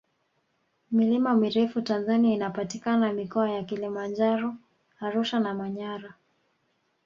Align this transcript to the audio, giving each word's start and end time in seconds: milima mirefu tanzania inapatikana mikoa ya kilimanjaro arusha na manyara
milima 0.91 1.33
mirefu 1.33 1.81
tanzania 1.81 2.33
inapatikana 2.33 3.13
mikoa 3.13 3.49
ya 3.51 3.63
kilimanjaro 3.63 4.55
arusha 4.99 5.39
na 5.39 5.53
manyara 5.53 6.13